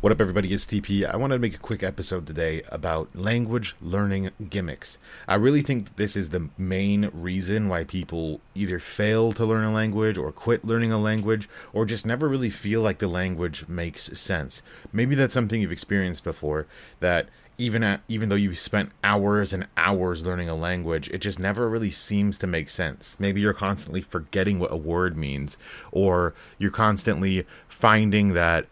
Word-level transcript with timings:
What 0.00 0.12
up, 0.12 0.20
everybody? 0.20 0.52
It's 0.52 0.64
TP. 0.64 1.04
I 1.04 1.16
wanted 1.16 1.34
to 1.34 1.40
make 1.40 1.56
a 1.56 1.58
quick 1.58 1.82
episode 1.82 2.24
today 2.24 2.62
about 2.68 3.16
language 3.16 3.74
learning 3.82 4.30
gimmicks. 4.48 4.96
I 5.26 5.34
really 5.34 5.60
think 5.60 5.96
this 5.96 6.14
is 6.14 6.28
the 6.28 6.50
main 6.56 7.10
reason 7.12 7.68
why 7.68 7.82
people 7.82 8.40
either 8.54 8.78
fail 8.78 9.32
to 9.32 9.44
learn 9.44 9.64
a 9.64 9.72
language 9.72 10.16
or 10.16 10.30
quit 10.30 10.64
learning 10.64 10.92
a 10.92 10.98
language 10.98 11.48
or 11.72 11.84
just 11.84 12.06
never 12.06 12.28
really 12.28 12.48
feel 12.48 12.80
like 12.80 13.00
the 13.00 13.08
language 13.08 13.66
makes 13.66 14.04
sense. 14.16 14.62
Maybe 14.92 15.16
that's 15.16 15.34
something 15.34 15.60
you've 15.60 15.72
experienced 15.72 16.22
before 16.22 16.68
that 17.00 17.28
even 17.60 17.82
at, 17.82 18.00
even 18.06 18.28
though 18.28 18.36
you've 18.36 18.60
spent 18.60 18.92
hours 19.02 19.52
and 19.52 19.66
hours 19.76 20.24
learning 20.24 20.48
a 20.48 20.54
language, 20.54 21.08
it 21.08 21.18
just 21.18 21.40
never 21.40 21.68
really 21.68 21.90
seems 21.90 22.38
to 22.38 22.46
make 22.46 22.70
sense. 22.70 23.16
Maybe 23.18 23.40
you're 23.40 23.52
constantly 23.52 24.02
forgetting 24.02 24.60
what 24.60 24.70
a 24.70 24.76
word 24.76 25.16
means 25.16 25.58
or 25.90 26.34
you're 26.56 26.70
constantly 26.70 27.44
finding 27.66 28.34
that 28.34 28.66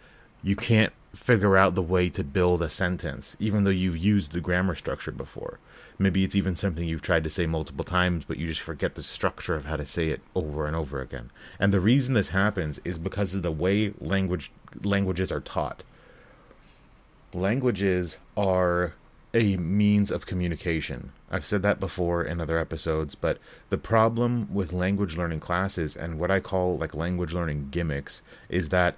you 0.44 0.54
can't 0.54 0.92
figure 1.16 1.56
out 1.56 1.74
the 1.74 1.82
way 1.82 2.08
to 2.10 2.22
build 2.22 2.62
a 2.62 2.68
sentence, 2.68 3.36
even 3.40 3.64
though 3.64 3.70
you've 3.70 3.96
used 3.96 4.32
the 4.32 4.40
grammar 4.40 4.74
structure 4.74 5.12
before. 5.12 5.58
Maybe 5.98 6.24
it's 6.24 6.36
even 6.36 6.56
something 6.56 6.86
you've 6.86 7.02
tried 7.02 7.24
to 7.24 7.30
say 7.30 7.46
multiple 7.46 7.84
times, 7.84 8.24
but 8.24 8.36
you 8.36 8.46
just 8.46 8.60
forget 8.60 8.94
the 8.94 9.02
structure 9.02 9.54
of 9.54 9.64
how 9.64 9.76
to 9.76 9.86
say 9.86 10.10
it 10.10 10.20
over 10.34 10.66
and 10.66 10.76
over 10.76 11.00
again. 11.00 11.30
And 11.58 11.72
the 11.72 11.80
reason 11.80 12.14
this 12.14 12.28
happens 12.28 12.80
is 12.84 12.98
because 12.98 13.32
of 13.32 13.42
the 13.42 13.50
way 13.50 13.94
language 13.98 14.50
languages 14.82 15.32
are 15.32 15.40
taught. 15.40 15.82
Languages 17.32 18.18
are 18.36 18.94
a 19.32 19.56
means 19.56 20.10
of 20.10 20.26
communication. 20.26 21.12
I've 21.30 21.44
said 21.44 21.62
that 21.62 21.80
before 21.80 22.22
in 22.22 22.40
other 22.40 22.58
episodes, 22.58 23.14
but 23.14 23.38
the 23.70 23.78
problem 23.78 24.52
with 24.52 24.72
language 24.72 25.16
learning 25.16 25.40
classes 25.40 25.96
and 25.96 26.18
what 26.18 26.30
I 26.30 26.40
call 26.40 26.76
like 26.76 26.94
language 26.94 27.32
learning 27.32 27.68
gimmicks 27.70 28.22
is 28.48 28.68
that 28.68 28.96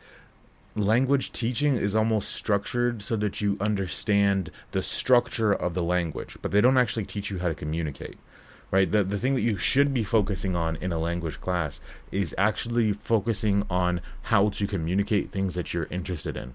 language 0.78 1.32
teaching 1.32 1.76
is 1.76 1.96
almost 1.96 2.32
structured 2.32 3.02
so 3.02 3.16
that 3.16 3.40
you 3.40 3.56
understand 3.60 4.50
the 4.72 4.82
structure 4.82 5.52
of 5.52 5.74
the 5.74 5.82
language, 5.82 6.36
but 6.42 6.50
they 6.50 6.60
don't 6.60 6.78
actually 6.78 7.04
teach 7.04 7.30
you 7.30 7.38
how 7.38 7.48
to 7.48 7.54
communicate. 7.54 8.18
Right? 8.70 8.90
The 8.90 9.02
the 9.02 9.18
thing 9.18 9.34
that 9.34 9.40
you 9.40 9.56
should 9.56 9.94
be 9.94 10.04
focusing 10.04 10.54
on 10.54 10.76
in 10.76 10.92
a 10.92 10.98
language 10.98 11.40
class 11.40 11.80
is 12.12 12.34
actually 12.36 12.92
focusing 12.92 13.64
on 13.70 14.02
how 14.24 14.50
to 14.50 14.66
communicate 14.66 15.30
things 15.30 15.54
that 15.54 15.72
you're 15.72 15.88
interested 15.90 16.36
in. 16.36 16.54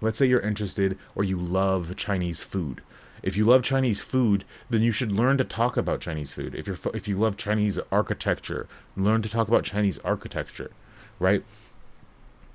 Let's 0.00 0.18
say 0.18 0.26
you're 0.26 0.40
interested 0.40 0.98
or 1.14 1.22
you 1.22 1.38
love 1.38 1.94
Chinese 1.94 2.42
food. 2.42 2.82
If 3.22 3.36
you 3.36 3.44
love 3.44 3.62
Chinese 3.62 4.00
food, 4.00 4.44
then 4.70 4.82
you 4.82 4.92
should 4.92 5.12
learn 5.12 5.36
to 5.38 5.44
talk 5.44 5.76
about 5.76 6.00
Chinese 6.00 6.32
food. 6.32 6.54
If 6.54 6.66
you're 6.66 6.78
if 6.94 7.06
you 7.06 7.16
love 7.16 7.36
Chinese 7.36 7.78
architecture, 7.92 8.66
learn 8.96 9.22
to 9.22 9.28
talk 9.28 9.46
about 9.46 9.64
Chinese 9.64 9.98
architecture, 9.98 10.70
right? 11.18 11.44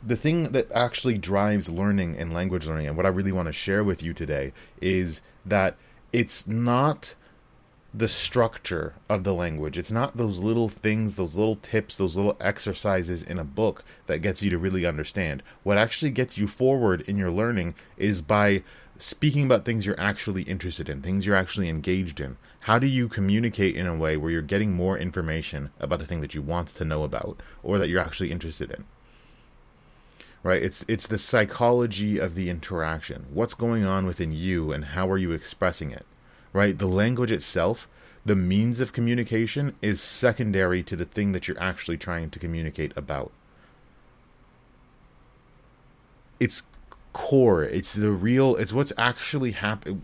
The 0.06 0.16
thing 0.16 0.52
that 0.52 0.72
actually 0.72 1.17
drives 1.17 1.70
learning 1.70 2.17
and 2.17 2.34
language 2.34 2.67
learning, 2.67 2.88
and 2.88 2.95
what 2.95 3.06
I 3.06 3.09
really 3.09 3.31
want 3.31 3.48
to 3.48 3.53
share 3.53 3.84
with 3.84 4.03
you 4.03 4.14
today, 4.14 4.53
is 4.80 5.22
that 5.45 5.75
it's 6.14 6.47
not 6.47 7.16
the 7.94 8.08
structure 8.09 8.94
of 9.09 9.23
the 9.23 9.34
language. 9.34 9.78
It's 9.78 9.92
not 9.92 10.17
those 10.17 10.39
little 10.39 10.67
things, 10.67 11.16
those 11.16 11.36
little 11.36 11.56
tips, 11.56 11.95
those 11.95 12.16
little 12.16 12.36
exercises 12.42 13.23
in 13.23 13.39
a 13.39 13.45
book 13.45 13.84
that 14.08 14.20
gets 14.20 14.44
you 14.44 14.50
to 14.50 14.58
really 14.58 14.86
understand. 14.86 15.42
What 15.64 15.78
actually 15.78 16.12
gets 16.12 16.38
you 16.38 16.47
forward 16.47 17.02
in 17.02 17.17
your 17.17 17.31
learning 17.31 17.73
is 17.95 18.22
by 18.22 18.64
speaking 18.97 19.45
about 19.45 19.64
things 19.64 19.86
you're 19.86 20.00
actually 20.00 20.44
interested 20.44 20.90
in, 20.90 21.02
things 21.02 21.25
you're 21.25 21.36
actually 21.36 21.69
engaged 21.69 22.19
in. 22.19 22.38
How 22.62 22.80
do 22.80 22.88
you 22.88 23.08
communicate 23.08 23.75
in 23.75 23.88
a 23.88 23.95
way 23.95 24.17
where 24.17 24.31
you're 24.31 24.42
getting 24.42 24.73
more 24.73 24.97
information 24.97 25.69
about 25.80 26.00
the 26.00 26.06
thing 26.06 26.22
that 26.22 26.34
you 26.34 26.42
want 26.42 26.69
to 26.69 26.86
know 26.86 27.03
about 27.03 27.42
or 27.64 27.78
that 27.78 27.88
you're 27.88 28.02
actually 28.02 28.31
interested 28.31 28.72
in? 28.72 28.84
Right? 30.46 30.64
It's 30.64 30.86
it's 30.88 31.08
the 31.08 31.18
psychology 31.18 32.18
of 32.18 32.36
the 32.36 32.50
interaction. 32.50 33.26
What's 33.34 33.54
going 33.54 33.84
on 33.84 34.06
within 34.06 34.32
you 34.32 34.72
and 34.72 34.86
how 34.86 35.10
are 35.10 35.18
you 35.18 35.34
expressing 35.34 35.92
it 35.92 36.06
right? 36.56 36.78
The 36.78 36.88
language 36.88 37.32
itself 37.32 37.88
the 38.26 38.36
means 38.36 38.80
of 38.80 38.92
communication 38.92 39.75
is 39.84 40.02
secondary 40.02 40.81
to 40.81 40.96
the 40.96 41.06
thing 41.06 41.31
that 41.34 41.47
you're 41.47 41.62
actually 41.62 41.97
trying 41.97 42.31
to 42.31 42.40
communicate 42.40 42.92
about. 42.96 43.31
It's 46.40 46.64
core. 47.14 47.64
It's 47.64 47.94
the 47.94 48.09
real 48.09 48.56
it's 48.56 48.74
what's 48.74 48.94
actually 48.98 49.52
happen 49.52 50.03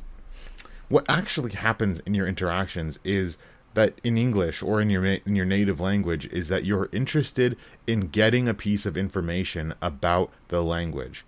what 0.90 1.06
actually 1.08 1.54
happens 1.54 2.02
in 2.02 2.14
your 2.14 2.28
interactions 2.28 3.00
is 3.06 3.38
that 3.74 3.94
in 4.04 4.18
English 4.18 4.62
or 4.62 4.82
in 4.82 4.90
your 4.90 5.06
in 5.06 5.36
your 5.36 5.46
native 5.46 5.80
language 5.80 6.26
is 6.28 6.48
that 6.50 6.66
you're 6.66 6.90
interested 6.92 7.58
in 7.88 8.08
getting 8.08 8.48
a 8.48 8.54
piece 8.54 8.86
of 8.86 8.98
information 8.98 9.74
about 9.82 10.32
the 10.50 10.62
language. 10.62 11.26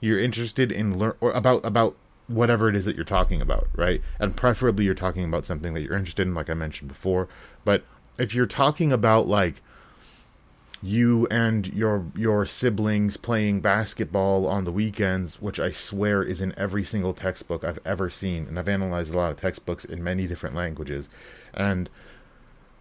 You're 0.00 0.18
interested 0.18 0.70
in 0.72 0.98
learn 0.98 1.14
or 1.20 1.32
about 1.32 1.64
about 1.64 1.96
whatever 2.28 2.68
it 2.68 2.76
is 2.76 2.84
that 2.84 2.96
you're 2.96 3.04
talking 3.04 3.40
about, 3.40 3.68
right? 3.74 4.00
And 4.18 4.36
preferably 4.36 4.84
you're 4.84 4.94
talking 4.94 5.24
about 5.24 5.44
something 5.44 5.74
that 5.74 5.82
you're 5.82 5.96
interested 5.96 6.26
in 6.26 6.34
like 6.34 6.50
I 6.50 6.54
mentioned 6.54 6.88
before, 6.88 7.28
but 7.64 7.84
if 8.18 8.34
you're 8.34 8.46
talking 8.46 8.92
about 8.92 9.26
like 9.26 9.62
you 10.82 11.28
and 11.30 11.72
your 11.72 12.06
your 12.16 12.44
siblings 12.44 13.16
playing 13.16 13.60
basketball 13.60 14.46
on 14.48 14.64
the 14.64 14.72
weekends, 14.72 15.40
which 15.40 15.60
I 15.60 15.70
swear 15.70 16.22
is 16.22 16.40
in 16.40 16.52
every 16.56 16.84
single 16.84 17.14
textbook 17.14 17.62
I've 17.62 17.78
ever 17.84 18.10
seen, 18.10 18.46
and 18.48 18.58
I've 18.58 18.68
analyzed 18.68 19.14
a 19.14 19.16
lot 19.16 19.30
of 19.30 19.40
textbooks 19.40 19.84
in 19.84 20.02
many 20.02 20.26
different 20.26 20.56
languages. 20.56 21.08
And 21.54 21.88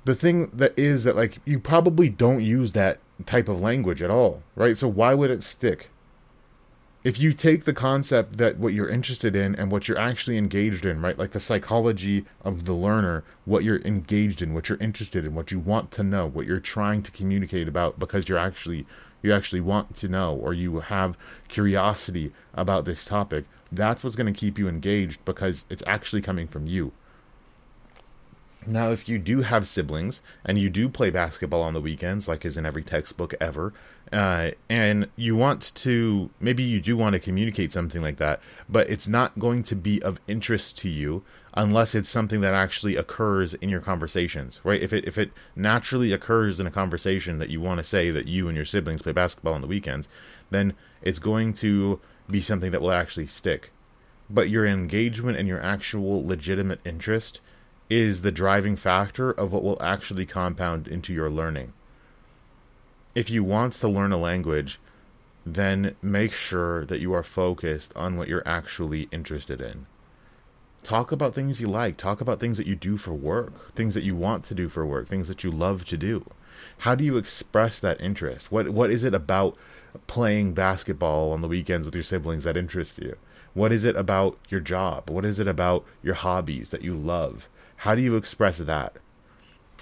the 0.05 0.15
thing 0.15 0.49
that 0.53 0.77
is 0.77 1.03
that 1.03 1.15
like 1.15 1.39
you 1.45 1.59
probably 1.59 2.09
don't 2.09 2.41
use 2.41 2.71
that 2.73 2.99
type 3.25 3.47
of 3.47 3.61
language 3.61 4.01
at 4.01 4.09
all, 4.09 4.43
right? 4.55 4.77
So 4.77 4.87
why 4.87 5.13
would 5.13 5.31
it 5.31 5.43
stick? 5.43 5.89
If 7.03 7.19
you 7.19 7.33
take 7.33 7.65
the 7.65 7.73
concept 7.73 8.37
that 8.37 8.57
what 8.57 8.73
you're 8.73 8.89
interested 8.89 9.35
in 9.35 9.55
and 9.55 9.71
what 9.71 9.87
you're 9.87 9.97
actually 9.97 10.37
engaged 10.37 10.85
in, 10.85 11.01
right? 11.01 11.17
Like 11.17 11.31
the 11.31 11.39
psychology 11.39 12.25
of 12.43 12.65
the 12.65 12.73
learner, 12.73 13.23
what 13.45 13.63
you're 13.63 13.81
engaged 13.81 14.43
in, 14.43 14.53
what 14.53 14.69
you're 14.69 14.77
interested 14.77 15.25
in, 15.25 15.33
what 15.33 15.49
you 15.49 15.57
want 15.57 15.89
to 15.93 16.03
know, 16.03 16.27
what 16.27 16.45
you're 16.45 16.59
trying 16.59 17.01
to 17.01 17.11
communicate 17.11 17.67
about 17.67 17.97
because 17.97 18.29
you're 18.29 18.37
actually 18.37 18.85
you 19.23 19.33
actually 19.33 19.61
want 19.61 19.95
to 19.95 20.07
know 20.07 20.35
or 20.35 20.53
you 20.53 20.79
have 20.79 21.17
curiosity 21.47 22.31
about 22.53 22.85
this 22.85 23.05
topic, 23.05 23.45
that's 23.71 24.03
what's 24.03 24.15
going 24.15 24.31
to 24.31 24.39
keep 24.39 24.57
you 24.57 24.67
engaged 24.67 25.23
because 25.25 25.65
it's 25.69 25.83
actually 25.87 26.21
coming 26.21 26.47
from 26.47 26.67
you. 26.67 26.91
Now, 28.67 28.91
if 28.91 29.09
you 29.09 29.17
do 29.17 29.41
have 29.41 29.65
siblings 29.65 30.21
and 30.45 30.59
you 30.59 30.69
do 30.69 30.87
play 30.87 31.09
basketball 31.09 31.63
on 31.63 31.73
the 31.73 31.81
weekends, 31.81 32.27
like 32.27 32.45
is 32.45 32.57
in 32.57 32.65
every 32.65 32.83
textbook 32.83 33.33
ever, 33.41 33.73
uh, 34.13 34.51
and 34.69 35.09
you 35.15 35.35
want 35.35 35.73
to, 35.75 36.29
maybe 36.39 36.61
you 36.61 36.79
do 36.79 36.95
want 36.95 37.13
to 37.13 37.19
communicate 37.19 37.71
something 37.71 38.01
like 38.03 38.17
that, 38.17 38.39
but 38.69 38.87
it's 38.87 39.07
not 39.07 39.39
going 39.39 39.63
to 39.63 39.75
be 39.75 40.01
of 40.03 40.19
interest 40.27 40.77
to 40.79 40.89
you 40.89 41.23
unless 41.55 41.95
it's 41.95 42.09
something 42.09 42.41
that 42.41 42.53
actually 42.53 42.95
occurs 42.95 43.55
in 43.55 43.69
your 43.69 43.81
conversations, 43.81 44.59
right? 44.63 44.81
If 44.81 44.93
it 44.93 45.05
if 45.05 45.17
it 45.17 45.31
naturally 45.55 46.13
occurs 46.13 46.59
in 46.59 46.67
a 46.67 46.71
conversation 46.71 47.39
that 47.39 47.49
you 47.49 47.59
want 47.59 47.79
to 47.79 47.83
say 47.83 48.11
that 48.11 48.27
you 48.27 48.47
and 48.47 48.55
your 48.55 48.65
siblings 48.65 49.01
play 49.01 49.11
basketball 49.11 49.53
on 49.53 49.61
the 49.61 49.67
weekends, 49.67 50.07
then 50.49 50.73
it's 51.01 51.19
going 51.19 51.53
to 51.53 51.99
be 52.29 52.41
something 52.41 52.71
that 52.71 52.81
will 52.81 52.91
actually 52.91 53.27
stick. 53.27 53.71
But 54.29 54.49
your 54.49 54.65
engagement 54.65 55.37
and 55.37 55.47
your 55.47 55.61
actual 55.61 56.25
legitimate 56.25 56.79
interest 56.85 57.41
is 57.91 58.21
the 58.21 58.31
driving 58.31 58.77
factor 58.77 59.31
of 59.31 59.51
what 59.51 59.63
will 59.63 59.77
actually 59.83 60.25
compound 60.25 60.87
into 60.87 61.13
your 61.13 61.29
learning. 61.29 61.73
If 63.13 63.29
you 63.29 63.43
want 63.43 63.73
to 63.73 63.89
learn 63.89 64.13
a 64.13 64.17
language, 64.17 64.79
then 65.45 65.97
make 66.01 66.31
sure 66.31 66.85
that 66.85 67.01
you 67.01 67.13
are 67.13 67.21
focused 67.21 67.91
on 67.97 68.15
what 68.15 68.29
you're 68.29 68.47
actually 68.47 69.09
interested 69.11 69.59
in. 69.59 69.87
Talk 70.83 71.11
about 71.11 71.35
things 71.35 71.59
you 71.59 71.67
like, 71.67 71.97
talk 71.97 72.21
about 72.21 72.39
things 72.39 72.57
that 72.57 72.65
you 72.65 72.75
do 72.75 72.95
for 72.95 73.11
work, 73.11 73.73
things 73.73 73.93
that 73.93 74.05
you 74.05 74.15
want 74.15 74.45
to 74.45 74.55
do 74.55 74.69
for 74.69 74.85
work, 74.85 75.09
things 75.09 75.27
that 75.27 75.43
you 75.43 75.51
love 75.51 75.83
to 75.85 75.97
do. 75.97 76.25
How 76.79 76.95
do 76.95 77.03
you 77.03 77.17
express 77.17 77.77
that 77.81 77.99
interest? 77.99 78.53
What 78.53 78.69
what 78.69 78.89
is 78.89 79.03
it 79.03 79.13
about 79.13 79.57
playing 80.07 80.53
basketball 80.53 81.33
on 81.33 81.41
the 81.41 81.49
weekends 81.49 81.85
with 81.85 81.95
your 81.95 82.05
siblings 82.05 82.45
that 82.45 82.55
interests 82.55 82.99
you? 82.99 83.17
What 83.53 83.73
is 83.73 83.83
it 83.83 83.97
about 83.97 84.37
your 84.47 84.61
job? 84.61 85.09
What 85.09 85.25
is 85.25 85.41
it 85.41 85.47
about 85.49 85.83
your 86.01 86.15
hobbies 86.15 86.69
that 86.69 86.83
you 86.83 86.93
love? 86.93 87.49
How 87.81 87.95
do 87.95 88.01
you 88.03 88.15
express 88.15 88.59
that? 88.59 88.97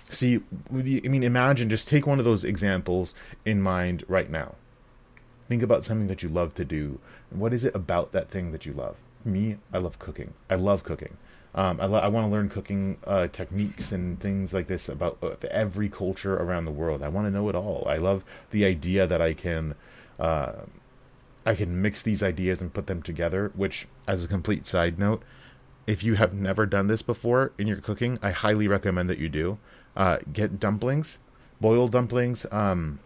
See, 0.10 0.40
I 0.72 0.74
mean, 0.74 1.22
imagine 1.22 1.68
just 1.68 1.90
take 1.90 2.08
one 2.08 2.18
of 2.18 2.24
those 2.24 2.46
examples 2.46 3.14
in 3.44 3.62
mind 3.62 4.06
right 4.08 4.30
now. 4.30 4.56
Think 5.50 5.62
about 5.62 5.84
something 5.84 6.08
that 6.08 6.24
you 6.24 6.30
love 6.30 6.56
to 6.56 6.64
do. 6.64 7.00
What 7.30 7.54
is 7.54 7.66
it 7.66 7.76
about 7.76 8.14
that 8.14 8.30
thing 8.30 8.54
that 8.54 8.66
you 8.66 8.72
love? 8.72 8.96
Me, 9.26 9.58
I 9.74 9.80
love 9.80 10.00
cooking. 10.00 10.34
I 10.50 10.56
love 10.56 10.86
cooking. 10.86 11.18
Um, 11.54 11.82
I, 11.82 11.88
lo- 11.88 12.00
I 12.00 12.08
want 12.08 12.26
to 12.26 12.32
learn 12.32 12.48
cooking 12.48 13.00
uh, 13.06 13.28
techniques 13.28 13.92
and 13.92 14.18
things 14.18 14.54
like 14.54 14.68
this 14.68 14.88
about 14.88 15.18
uh, 15.22 15.36
every 15.52 15.90
culture 15.90 16.36
around 16.36 16.64
the 16.64 16.72
world. 16.72 17.04
I 17.04 17.10
want 17.10 17.28
to 17.28 17.32
know 17.32 17.50
it 17.50 17.56
all. 17.56 17.86
I 17.86 17.98
love 17.98 18.24
the 18.52 18.64
idea 18.64 19.08
that 19.08 19.22
I 19.22 19.34
can, 19.34 19.76
uh, 20.18 20.54
I 21.46 21.54
can 21.54 21.82
mix 21.82 22.02
these 22.02 22.24
ideas 22.24 22.62
and 22.62 22.74
put 22.74 22.88
them 22.88 23.02
together. 23.02 23.52
Which, 23.56 23.90
as 24.08 24.24
a 24.24 24.28
complete 24.30 24.68
side 24.68 24.98
note, 24.98 25.22
if 25.90 26.04
you 26.04 26.14
have 26.22 26.34
never 26.34 26.68
done 26.68 26.86
this 26.86 27.02
before 27.02 27.52
in 27.58 27.66
your 27.66 27.82
cooking, 27.82 28.20
I 28.22 28.30
highly 28.30 28.68
recommend 28.68 29.10
that 29.10 29.18
you 29.18 29.28
do. 29.28 29.58
Uh, 29.98 30.18
get 30.32 30.60
dumplings, 30.60 31.18
boiled 31.60 31.92
dumplings, 31.92 32.46
um, 32.52 33.00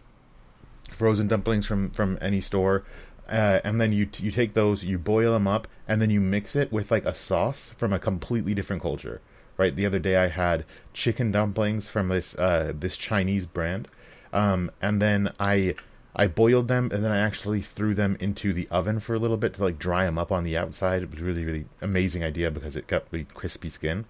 frozen 0.92 1.26
dumplings 1.26 1.64
from 1.64 1.90
from 1.90 2.18
any 2.20 2.42
store. 2.42 2.84
uh, 3.28 3.60
and 3.64 3.80
then 3.80 3.92
you 3.92 4.08
you 4.18 4.30
take 4.30 4.54
those, 4.54 4.84
you 4.84 4.98
boil 4.98 5.32
them 5.32 5.48
up, 5.48 5.66
and 5.88 6.00
then 6.00 6.10
you 6.10 6.20
mix 6.20 6.54
it 6.54 6.72
with 6.72 6.90
like 6.90 7.06
a 7.06 7.14
sauce 7.14 7.72
from 7.76 7.92
a 7.92 7.98
completely 7.98 8.54
different 8.54 8.82
culture. 8.82 9.20
Right. 9.56 9.74
The 9.74 9.86
other 9.86 10.00
day 10.00 10.16
I 10.16 10.26
had 10.28 10.64
chicken 10.92 11.30
dumplings 11.30 11.88
from 11.88 12.08
this 12.08 12.34
uh, 12.36 12.72
this 12.78 12.96
Chinese 12.96 13.46
brand, 13.46 13.88
um, 14.32 14.70
and 14.82 15.00
then 15.00 15.32
I 15.38 15.76
I 16.16 16.26
boiled 16.26 16.68
them 16.68 16.90
and 16.92 17.04
then 17.04 17.10
I 17.10 17.18
actually 17.18 17.60
threw 17.60 17.94
them 17.94 18.16
into 18.20 18.52
the 18.52 18.68
oven 18.70 19.00
for 19.00 19.14
a 19.14 19.18
little 19.18 19.36
bit 19.36 19.54
to 19.54 19.64
like 19.64 19.78
dry 19.78 20.04
them 20.04 20.18
up 20.18 20.30
on 20.30 20.44
the 20.44 20.56
outside. 20.56 21.02
It 21.02 21.10
was 21.10 21.20
really 21.20 21.44
really 21.44 21.66
amazing 21.80 22.22
idea 22.22 22.50
because 22.50 22.76
it 22.76 22.86
got 22.86 23.04
really 23.10 23.26
crispy 23.34 23.70
skin. 23.70 24.04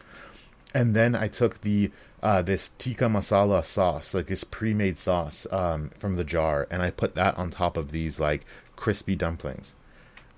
And 0.75 0.95
then 0.95 1.15
I 1.15 1.29
took 1.29 1.61
the 1.61 1.91
uh, 2.23 2.43
this 2.43 2.73
tikka 2.79 3.05
masala 3.05 3.65
sauce, 3.65 4.15
like 4.15 4.27
this 4.27 4.45
pre-made 4.45 4.99
sauce 4.99 5.47
um, 5.53 5.91
from 5.91 6.17
the 6.17 6.25
jar, 6.25 6.67
and 6.71 6.83
I 6.83 6.91
put 6.91 7.15
that 7.15 7.37
on 7.37 7.51
top 7.51 7.77
of 7.77 7.93
these 7.93 8.19
like 8.19 8.47
crispy 8.77 9.15
dumplings, 9.15 9.73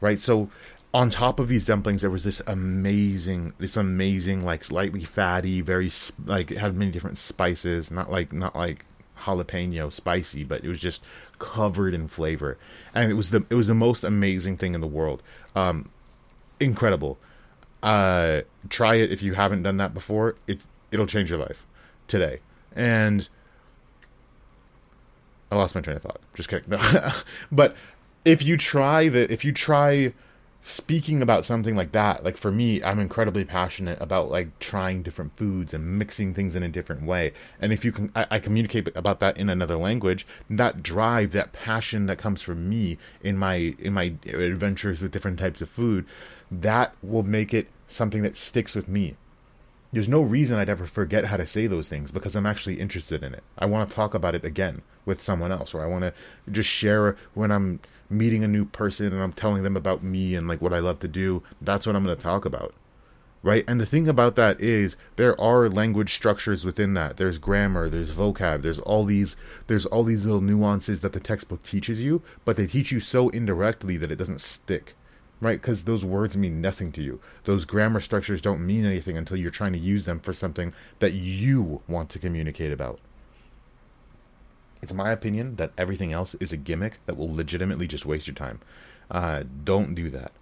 right? 0.01 0.19
So 0.19 0.51
on 0.93 1.11
top 1.11 1.39
of 1.39 1.49
these 1.49 1.65
dumplings, 1.65 2.01
there 2.01 2.11
was 2.11 2.25
this 2.25 2.43
amazing, 2.47 3.53
this 3.59 3.77
amazing 3.77 4.45
like 4.45 4.65
slightly 4.65 5.05
fatty, 5.05 5.61
very 5.61 5.91
like 6.25 6.51
it 6.51 6.59
had 6.59 6.75
many 6.75 6.91
different 6.91 7.19
spices, 7.19 7.91
not 7.91 8.11
like 8.11 8.33
not 8.33 8.57
like 8.57 8.85
jalapeno 9.21 9.93
spicy, 9.93 10.45
but 10.45 10.65
it 10.65 10.69
was 10.69 10.81
just 10.81 11.03
covered 11.39 11.95
in 11.95 12.09
flavor, 12.09 12.59
and 12.95 13.11
it 13.11 13.15
was 13.15 13.31
the 13.31 13.45
it 13.51 13.55
was 13.55 13.67
the 13.67 13.75
most 13.75 14.05
amazing 14.05 14.57
thing 14.57 14.75
in 14.75 14.81
the 14.81 14.87
world. 14.87 15.23
Um, 15.55 15.91
incredible. 16.61 17.19
Uh, 17.83 18.43
try 18.69 18.97
it 18.97 19.13
if 19.13 19.23
you 19.23 19.35
haven't 19.35 19.63
done 19.63 19.77
that 19.77 19.95
before. 19.95 20.35
It's 20.47 20.67
it'll 20.91 21.07
change 21.07 21.31
your 21.31 21.39
life 21.39 21.67
today. 22.09 22.41
And 22.75 23.29
I 25.51 25.57
lost 25.57 25.75
my 25.75 25.81
train 25.81 25.97
of 25.97 26.03
thought. 26.03 26.21
Just 26.35 26.49
kidding. 26.49 26.71
No. 26.71 27.13
but 27.53 27.77
if 28.25 28.43
you 28.43 28.57
try 28.57 29.09
the 29.09 29.31
if 29.33 29.45
you 29.45 29.53
try 29.53 30.13
speaking 30.69 31.23
about 31.23 31.45
something 31.45 31.77
like 31.77 31.93
that, 31.93 32.25
like 32.25 32.37
for 32.37 32.51
me, 32.51 32.83
I'm 32.83 32.99
incredibly 32.99 33.45
passionate 33.45 33.99
about 34.03 34.33
like 34.33 34.59
trying 34.59 35.05
different 35.05 35.37
foods 35.37 35.73
and 35.73 35.97
mixing 35.97 36.35
things 36.35 36.57
in 36.57 36.65
a 36.65 36.69
different 36.69 37.07
way. 37.07 37.33
And 37.61 37.73
if 37.73 37.85
you 37.85 37.93
can, 37.93 38.11
I, 38.17 38.27
I 38.33 38.39
communicate 38.41 38.89
about 38.97 39.21
that 39.21 39.39
in 39.39 39.49
another 39.49 39.77
language. 39.77 40.27
That 40.51 40.83
drive, 40.83 41.31
that 41.33 41.53
passion 41.53 42.07
that 42.07 42.19
comes 42.19 42.43
from 42.43 42.69
me 42.69 42.99
in 43.23 43.39
my 43.39 43.77
in 43.79 43.93
my 43.93 44.15
adventures 44.27 45.03
with 45.03 45.13
different 45.13 45.39
types 45.39 45.63
of 45.63 45.69
food, 45.69 46.05
that 46.51 46.97
will 47.01 47.23
make 47.23 47.55
it 47.55 47.69
something 47.87 48.23
that 48.23 48.37
sticks 48.37 48.75
with 48.75 48.89
me 48.89 49.15
there's 49.96 50.10
no 50.10 50.20
reason 50.20 50.58
I'd 50.58 50.69
ever 50.69 50.87
forget 50.87 51.25
how 51.25 51.38
to 51.38 51.46
say 51.46 51.66
those 51.66 51.88
things 51.88 52.10
because 52.10 52.37
I'm 52.37 52.44
actually 52.44 52.78
interested 52.78 53.22
in 53.22 53.32
it. 53.32 53.43
I 53.58 53.64
want 53.64 53.88
to 53.88 53.94
talk 53.94 54.12
about 54.12 54.34
it 54.34 54.44
again 54.44 54.82
with 55.06 55.22
someone 55.22 55.50
else, 55.50 55.72
or 55.72 55.82
I 55.82 55.87
want 55.87 56.02
to 56.02 56.12
just 56.52 56.69
share 56.69 57.16
when 57.32 57.50
I'm 57.50 57.81
meeting 58.10 58.44
a 58.44 58.48
new 58.48 58.66
person 58.66 59.06
and 59.06 59.22
I'm 59.22 59.32
telling 59.32 59.62
them 59.62 59.75
about 59.75 60.02
me 60.02 60.34
and 60.34 60.46
like 60.46 60.60
what 60.60 60.75
I 60.75 60.81
love 60.81 60.98
to 60.98 61.08
do. 61.08 61.43
That's 61.62 61.87
what 61.87 61.96
I'm 61.96 62.04
going 62.04 62.14
to 62.14 62.22
talk 62.22 62.44
about. 62.44 62.75
Right? 63.43 63.64
And 63.66 63.81
the 63.81 63.87
thing 63.87 64.06
about 64.06 64.37
that 64.37 64.60
is 64.60 64.98
there 65.16 65.40
are 65.40 65.66
language 65.66 66.12
structures 66.14 66.62
within 66.62 66.93
that. 66.93 67.16
There's 67.16 67.38
grammar, 67.38 67.88
there's 67.88 68.12
vocab, 68.12 68.60
there's 68.60 68.81
all 68.81 69.06
these 69.06 69.34
there's 69.66 69.87
all 69.87 70.04
these 70.04 70.26
little 70.26 70.43
nuances 70.43 71.00
that 71.00 71.14
the 71.14 71.20
textbook 71.20 71.62
teaches 71.62 72.02
you, 72.02 72.20
but 72.44 72.58
they 72.58 72.66
teach 72.66 72.93
you 72.93 73.00
so 73.00 73.31
indirectly 73.31 73.96
that 73.96 74.12
it 74.12 74.16
doesn't 74.16 74.43
stick 74.43 74.94
right? 75.41 75.61
Because 75.61 75.85
those 75.85 76.05
words 76.05 76.37
mean 76.37 76.61
nothing 76.61 76.93
to 76.93 77.03
you. 77.03 77.21
Those 77.44 77.65
grammar 77.65 78.00
structures 78.00 78.41
don't 78.41 78.65
mean 78.65 78.85
anything 78.85 79.17
until 79.17 79.37
you're 79.37 79.50
trying 79.50 79.73
to 79.73 79.79
use 79.79 80.05
them 80.05 80.21
for 80.21 80.33
something 80.33 80.73
that 80.99 81.12
you 81.12 81.83
want 81.87 82.09
to 82.11 82.19
communicate 82.19 82.73
about. 82.73 82.99
It's 84.83 84.93
my 84.93 85.11
opinion 85.11 85.56
that 85.56 85.73
everything 85.77 86.12
else 86.12 86.35
is 86.37 86.53
a 86.53 86.56
gimmick 86.56 86.99
that 87.06 87.17
will 87.17 87.33
legitimately 87.33 87.87
just 87.87 88.06
waste 88.06 88.27
your 88.27 88.35
time. 88.35 88.61
Uh, 89.11 89.43
don't 89.65 89.94
do 89.94 90.11
that, 90.11 90.33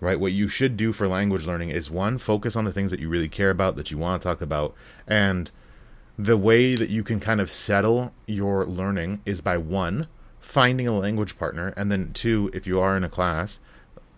right? 0.00 0.20
What 0.20 0.32
you 0.32 0.48
should 0.48 0.76
do 0.76 0.92
for 0.92 1.08
language 1.08 1.46
learning 1.46 1.70
is 1.70 1.90
one, 1.90 2.18
focus 2.18 2.56
on 2.56 2.64
the 2.64 2.72
things 2.72 2.90
that 2.90 3.00
you 3.00 3.08
really 3.08 3.28
care 3.28 3.50
about, 3.50 3.76
that 3.76 3.90
you 3.90 3.98
want 3.98 4.20
to 4.20 4.28
talk 4.28 4.40
about, 4.40 4.74
and 5.06 5.50
the 6.18 6.36
way 6.36 6.74
that 6.74 6.90
you 6.90 7.02
can 7.02 7.18
kind 7.18 7.40
of 7.40 7.50
settle 7.50 8.12
your 8.26 8.64
learning 8.66 9.20
is 9.24 9.40
by 9.40 9.58
one, 9.58 10.06
finding 10.40 10.86
a 10.86 10.92
language 10.92 11.38
partner, 11.38 11.72
and 11.76 11.90
then 11.90 12.12
two, 12.12 12.50
if 12.52 12.66
you 12.66 12.78
are 12.80 12.96
in 12.96 13.04
a 13.04 13.08
class, 13.08 13.58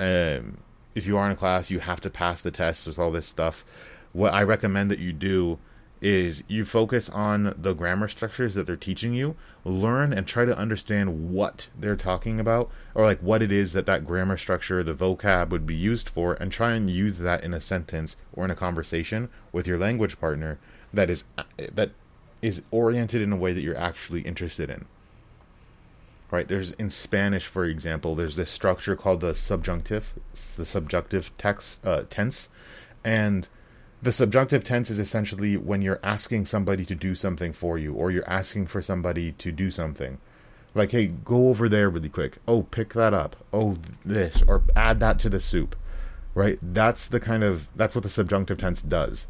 um, 0.00 0.58
if 0.94 1.06
you 1.06 1.16
are 1.16 1.26
in 1.26 1.32
a 1.32 1.36
class, 1.36 1.70
you 1.70 1.80
have 1.80 2.00
to 2.02 2.10
pass 2.10 2.40
the 2.42 2.50
tests 2.50 2.86
with 2.86 2.98
all 2.98 3.10
this 3.10 3.26
stuff. 3.26 3.64
What 4.12 4.32
I 4.32 4.42
recommend 4.42 4.90
that 4.90 4.98
you 4.98 5.12
do 5.12 5.58
is 6.00 6.44
you 6.46 6.64
focus 6.64 7.08
on 7.08 7.54
the 7.56 7.74
grammar 7.74 8.08
structures 8.08 8.54
that 8.54 8.66
they're 8.66 8.76
teaching 8.76 9.14
you, 9.14 9.34
learn 9.64 10.12
and 10.12 10.26
try 10.26 10.44
to 10.44 10.56
understand 10.56 11.32
what 11.32 11.68
they're 11.78 11.96
talking 11.96 12.38
about, 12.38 12.70
or 12.94 13.04
like 13.04 13.20
what 13.20 13.42
it 13.42 13.50
is 13.50 13.72
that 13.72 13.86
that 13.86 14.06
grammar 14.06 14.36
structure, 14.36 14.82
the 14.82 14.94
vocab 14.94 15.48
would 15.50 15.66
be 15.66 15.74
used 15.74 16.08
for, 16.08 16.34
and 16.34 16.52
try 16.52 16.72
and 16.72 16.90
use 16.90 17.18
that 17.18 17.42
in 17.42 17.54
a 17.54 17.60
sentence 17.60 18.16
or 18.32 18.44
in 18.44 18.50
a 18.50 18.56
conversation 18.56 19.28
with 19.52 19.66
your 19.66 19.78
language 19.78 20.20
partner 20.20 20.58
that 20.92 21.10
is 21.10 21.24
that 21.72 21.90
is 22.42 22.62
oriented 22.70 23.22
in 23.22 23.32
a 23.32 23.36
way 23.36 23.52
that 23.52 23.62
you're 23.62 23.76
actually 23.76 24.20
interested 24.20 24.70
in 24.70 24.84
right? 26.30 26.48
There's 26.48 26.72
in 26.72 26.90
spanish 26.90 27.46
for 27.46 27.64
example 27.64 28.14
there's 28.14 28.36
this 28.36 28.50
structure 28.50 28.96
called 28.96 29.20
the 29.20 29.34
subjunctive 29.34 30.14
the 30.56 30.66
subjunctive 30.66 31.36
text 31.38 31.86
uh, 31.86 32.04
tense. 32.10 32.48
And 33.04 33.48
the 34.02 34.12
subjunctive 34.12 34.64
tense 34.64 34.90
is 34.90 34.98
essentially 34.98 35.56
when 35.56 35.82
you're 35.82 36.00
asking 36.02 36.46
somebody 36.46 36.84
to 36.84 36.94
do 36.94 37.14
something 37.14 37.52
for 37.52 37.78
you 37.78 37.94
or 37.94 38.10
you're 38.10 38.28
asking 38.28 38.66
for 38.66 38.82
somebody 38.82 39.32
to 39.32 39.52
do 39.52 39.70
something. 39.70 40.18
Like 40.74 40.90
hey 40.90 41.06
go 41.06 41.48
over 41.48 41.68
there 41.68 41.88
really 41.88 42.08
quick. 42.08 42.38
Oh 42.46 42.64
pick 42.64 42.94
that 42.94 43.14
up. 43.14 43.36
Oh 43.52 43.78
this 44.04 44.42
or 44.46 44.62
add 44.74 45.00
that 45.00 45.18
to 45.20 45.28
the 45.28 45.40
soup 45.40 45.76
right? 46.36 46.58
That's 46.60 47.08
the 47.08 47.18
kind 47.18 47.42
of 47.42 47.68
that's 47.74 47.94
what 47.94 48.04
the 48.04 48.10
subjunctive 48.10 48.58
tense 48.58 48.82
does. 48.82 49.26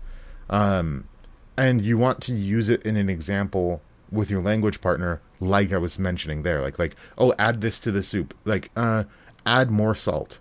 Um 0.51 1.09
and 1.57 1.83
you 1.83 1.97
want 1.97 2.21
to 2.23 2.35
use 2.35 2.69
it 2.69 2.83
in 2.83 2.97
an 2.97 3.09
example 3.09 3.81
with 4.11 4.31
your 4.31 4.43
language 4.43 4.81
partner 4.81 5.21
like 5.41 5.73
I 5.73 5.79
was 5.79 5.99
mentioning 5.99 6.43
there. 6.43 6.63
Like 6.63 6.79
like 6.79 6.97
oh 7.19 7.35
add 7.39 7.61
this 7.61 7.81
to 7.81 7.91
the 7.91 8.03
soup. 8.03 8.35
Like 8.45 8.71
uh 8.77 9.05
add 9.45 9.71
more 9.71 9.95
salt 9.95 10.39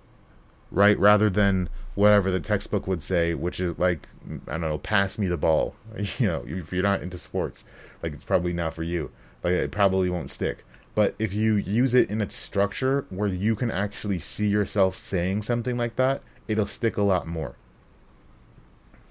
right? 0.71 0.97
Rather 0.99 1.29
than 1.29 1.69
whatever 1.93 2.29
the 2.29 2.39
textbook 2.39 2.85
would 2.87 3.01
say 3.01 3.33
which 3.33 3.59
is 3.59 3.77
like 3.79 4.09
I 4.47 4.51
don't 4.51 4.61
know 4.61 4.77
pass 4.77 5.17
me 5.17 5.27
the 5.27 5.37
ball. 5.37 5.75
You 6.19 6.27
know 6.27 6.43
if 6.45 6.71
you're 6.73 6.83
not 6.83 7.01
into 7.01 7.17
sports 7.17 7.65
like 8.03 8.13
it's 8.13 8.23
probably 8.23 8.53
not 8.53 8.73
for 8.73 8.83
you. 8.83 9.11
Like 9.43 9.53
it 9.53 9.71
probably 9.71 10.09
won't 10.09 10.31
stick. 10.31 10.65
But 10.93 11.13
if 11.19 11.33
you 11.33 11.55
use 11.55 11.93
it 11.93 12.09
in 12.09 12.21
a 12.21 12.29
structure 12.29 13.05
where 13.09 13.27
you 13.27 13.55
can 13.55 13.69
actually 13.69 14.19
see 14.19 14.47
yourself 14.47 14.95
saying 14.95 15.41
something 15.41 15.77
like 15.77 15.97
that 15.97 16.21
it'll 16.47 16.67
stick 16.67 16.97
a 16.97 17.01
lot 17.01 17.27
more. 17.27 17.55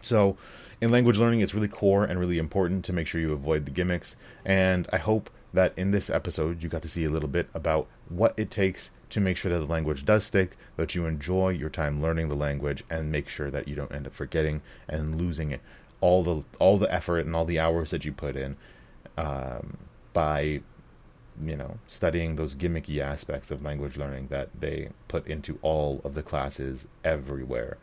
So 0.01 0.37
in 0.81 0.91
language 0.91 1.19
learning, 1.19 1.41
it's 1.41 1.55
really 1.55 1.69
core 1.69 2.05
and 2.05 2.19
really 2.19 2.39
important 2.39 2.85
to 2.87 2.93
make 2.93 3.07
sure 3.07 3.21
you 3.21 3.33
avoid 3.33 3.65
the 3.65 3.71
gimmicks. 3.71 4.17
And 4.45 4.89
I 4.93 4.99
hope 4.99 5.31
that 5.53 5.73
in 5.79 5.93
this 5.93 6.11
episode, 6.11 6.63
you 6.63 6.69
got 6.69 6.83
to 6.83 6.89
see 6.89 7.05
a 7.05 7.11
little 7.11 7.29
bit 7.29 7.49
about 7.55 7.87
what 8.09 8.35
it 8.37 8.51
takes 8.51 8.91
to 9.11 9.21
make 9.21 9.37
sure 9.37 9.53
that 9.53 9.59
the 9.59 9.73
language 9.73 10.05
does 10.05 10.25
stick, 10.25 10.57
that 10.77 10.95
you 10.95 11.07
enjoy 11.07 11.51
your 11.51 11.71
time 11.71 12.03
learning 12.03 12.29
the 12.29 12.35
language, 12.35 12.83
and 12.91 13.13
make 13.13 13.29
sure 13.29 13.51
that 13.51 13.69
you 13.69 13.77
don't 13.77 13.93
end 13.93 14.07
up 14.07 14.13
forgetting 14.13 14.63
and 14.89 15.21
losing 15.21 15.53
it 15.53 15.61
all 16.05 16.23
the 16.23 16.45
all 16.59 16.77
the 16.77 16.93
effort 16.93 17.25
and 17.25 17.35
all 17.35 17.47
the 17.47 17.59
hours 17.59 17.91
that 17.91 18.05
you 18.05 18.13
put 18.13 18.37
in 18.37 18.57
um, 19.17 19.79
by 20.13 20.61
you 21.43 21.57
know 21.57 21.79
studying 21.89 22.37
those 22.37 22.55
gimmicky 22.55 23.01
aspects 23.01 23.51
of 23.51 23.63
language 23.63 23.97
learning 23.97 24.27
that 24.29 24.51
they 24.59 24.91
put 25.09 25.27
into 25.27 25.59
all 25.63 26.03
of 26.05 26.15
the 26.15 26.23
classes 26.23 26.87
everywhere. 27.03 27.79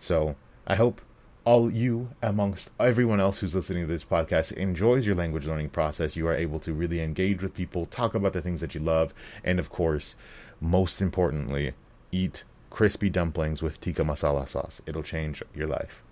So 0.00 0.36
I 0.66 0.76
hope 0.76 1.02
all 1.46 1.70
you 1.70 2.10
amongst 2.20 2.70
everyone 2.78 3.20
else 3.20 3.38
who's 3.38 3.54
listening 3.54 3.84
to 3.84 3.92
this 3.92 4.04
podcast 4.04 4.52
enjoys 4.52 5.06
your 5.06 5.14
language 5.14 5.46
learning 5.46 5.70
process 5.70 6.16
you 6.16 6.26
are 6.26 6.34
able 6.34 6.58
to 6.58 6.74
really 6.74 7.00
engage 7.00 7.40
with 7.40 7.54
people 7.54 7.86
talk 7.86 8.14
about 8.14 8.32
the 8.32 8.42
things 8.42 8.60
that 8.60 8.74
you 8.74 8.80
love 8.80 9.14
and 9.44 9.58
of 9.60 9.70
course 9.70 10.16
most 10.60 11.00
importantly 11.00 11.72
eat 12.10 12.44
crispy 12.70 13.08
dumplings 13.08 13.62
with 13.62 13.80
tikka 13.80 14.02
masala 14.02 14.48
sauce. 14.48 14.82
It'll 14.86 15.02
change 15.02 15.42
your 15.54 15.66
life. 15.66 16.02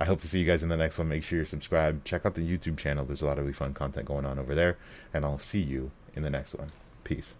I 0.00 0.06
hope 0.06 0.20
to 0.22 0.28
see 0.28 0.40
you 0.40 0.46
guys 0.46 0.62
in 0.62 0.68
the 0.68 0.76
next 0.76 0.96
one. 0.98 1.08
Make 1.08 1.22
sure 1.22 1.36
you're 1.36 1.46
subscribed. 1.46 2.04
Check 2.04 2.24
out 2.24 2.34
the 2.34 2.40
youtube 2.40 2.78
channel. 2.78 3.04
There's 3.04 3.22
a 3.22 3.26
lot 3.26 3.38
of 3.38 3.44
really 3.44 3.52
fun 3.52 3.74
content 3.74 4.06
going 4.06 4.24
on 4.24 4.38
over 4.38 4.54
there 4.54 4.78
and 5.12 5.24
i'll 5.24 5.38
see 5.38 5.60
you 5.60 5.90
in 6.14 6.22
the 6.22 6.30
next 6.30 6.54
one. 6.54 6.70
Peace 7.04 7.36